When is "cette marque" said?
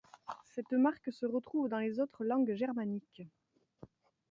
0.55-1.13